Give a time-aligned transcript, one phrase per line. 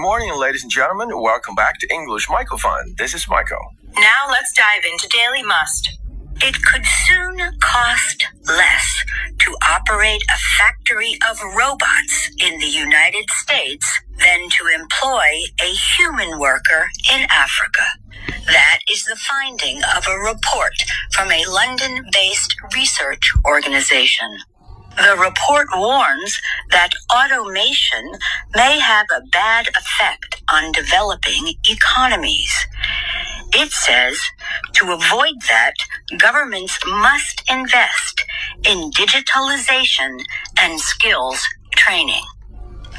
[0.00, 1.10] morning, ladies and gentlemen.
[1.20, 2.94] Welcome back to English Microphone.
[2.96, 3.58] This is Michael.
[3.96, 5.98] Now let's dive into Daily Must.
[6.40, 9.04] It could soon cost less
[9.40, 15.28] to operate a factory of robots in the United States than to employ
[15.60, 17.84] a human worker in Africa.
[18.46, 20.74] That is the finding of a report
[21.12, 24.28] from a London based research organization.
[25.00, 26.38] The report warns
[26.70, 28.12] that automation
[28.54, 32.52] may have a bad effect on developing economies.
[33.54, 34.18] It says
[34.74, 35.72] to avoid that,
[36.18, 38.24] governments must invest
[38.64, 40.18] in digitalization
[40.58, 42.24] and skills training.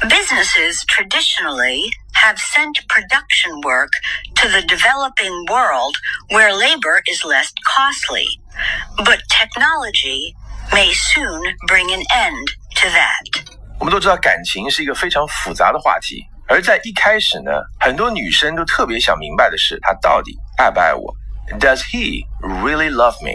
[0.08, 3.92] Businesses traditionally have sent production work
[4.34, 5.96] to the developing world
[6.30, 8.26] where labor is less costly.
[8.96, 10.34] But technology
[10.72, 13.44] may soon bring an end to that.
[13.78, 21.14] 我们都知道感情是一个非常复杂的话题，而在一开始呢，很多女生都特别想明白的是，他到底爱不爱我
[21.58, 23.32] ？Does he really love me？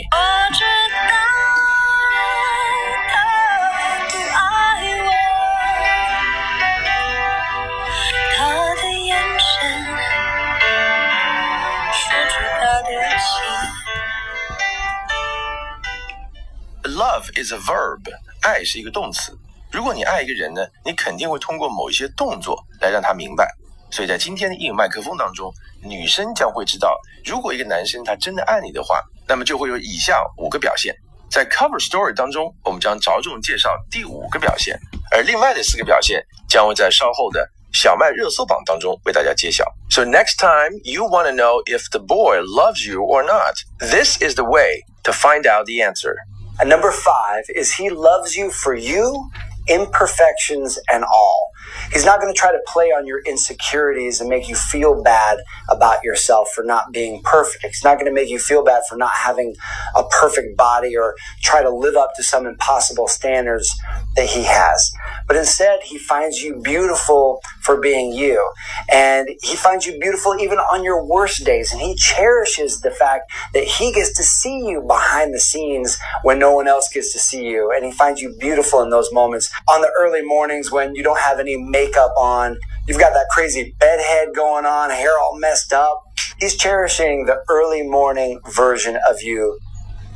[16.87, 18.01] Love is a verb，
[18.43, 19.37] 爱是一个动词。
[19.71, 23.49] 如果你爱一个人呢，你肯定会通过某一些动作来让他明白。
[23.91, 30.95] 所以在今天的英语麦克风当中，女生将会知道，如果一个男生他真的爱你的话，那么就会有以下五个表现。
[31.31, 34.79] 在 cover story 当中，我们将着重介绍第五个表现，
[35.11, 39.65] 而另外的四个表现将会在稍后的小麦热搜榜当中为大家揭晓。
[39.89, 44.35] So next time you want to know if the boy loves you or not, this is
[44.35, 46.15] the way to find out the answer.
[46.60, 49.30] And number five is he loves you for you,
[49.68, 51.52] imperfections and all.
[51.92, 55.40] He's not going to try to play on your insecurities and make you feel bad
[55.70, 57.66] about yourself for not being perfect.
[57.66, 59.56] He's not going to make you feel bad for not having
[59.96, 63.76] a perfect body or try to live up to some impossible standards
[64.16, 64.92] that he has.
[65.26, 68.52] But instead, he finds you beautiful for being you.
[68.92, 71.72] And he finds you beautiful even on your worst days.
[71.72, 76.40] And he cherishes the fact that he gets to see you behind the scenes when
[76.40, 77.72] no one else gets to see you.
[77.72, 81.20] And he finds you beautiful in those moments on the early mornings when you don't
[81.20, 82.58] have any makeup on.
[82.88, 86.04] You've got that crazy bedhead going on, hair all messed up.
[86.40, 89.60] He's cherishing the early morning version of you.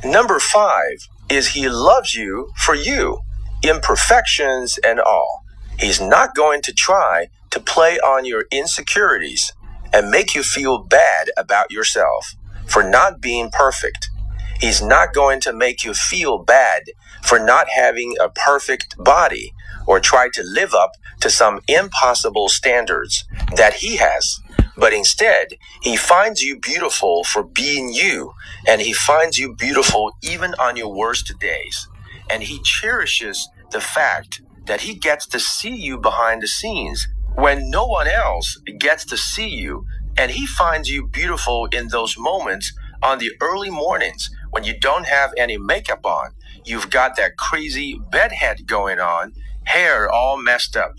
[0.04, 3.20] Number five is he loves you for you,
[3.62, 5.44] imperfections and all.
[5.78, 9.52] He's not going to try to play on your insecurities
[9.92, 12.34] and make you feel bad about yourself
[12.66, 14.10] for not being perfect.
[14.60, 16.84] He's not going to make you feel bad
[17.22, 19.52] for not having a perfect body
[19.86, 23.24] or try to live up to some impossible standards
[23.56, 24.40] that he has.
[24.76, 28.32] But instead, he finds you beautiful for being you,
[28.66, 31.88] and he finds you beautiful even on your worst days.
[32.32, 37.70] And he cherishes the fact that he gets to see you behind the scenes when
[37.70, 39.84] no one else gets to see you.
[40.16, 42.72] And he finds you beautiful in those moments
[43.02, 46.30] on the early mornings when you don't have any makeup on.
[46.64, 50.94] You've got that crazy bedhead going on, hair all messed up.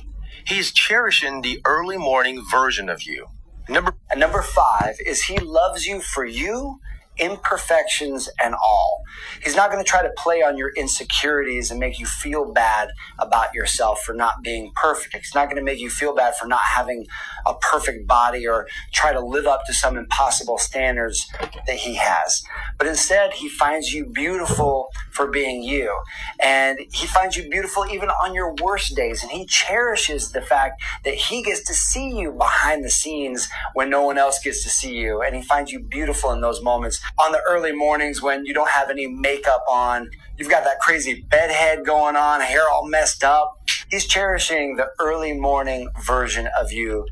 [0.45, 3.27] He's cherishing the early morning version of you.
[3.69, 6.79] Number And number five is he loves you for you,
[7.17, 9.03] imperfections and all.
[9.43, 12.89] He's not going to try to play on your insecurities and make you feel bad
[13.19, 15.15] about yourself for not being perfect.
[15.15, 17.05] He's not going to make you feel bad for not having
[17.45, 21.27] a perfect body or try to live up to some impossible standards
[21.67, 22.43] that he has.
[22.77, 25.95] But instead, he finds you beautiful for being you.
[26.41, 29.23] And he finds you beautiful even on your worst days.
[29.23, 33.89] And he cherishes the fact that he gets to see you behind the scenes when
[33.89, 35.21] no one else gets to see you.
[35.21, 36.99] And he finds you beautiful in those moments.
[37.23, 41.25] On the early mornings when you don't have any makeup on, you've got that crazy
[41.29, 43.59] bedhead going on, hair all messed up.
[43.89, 47.05] He's cherishing the early morning version of you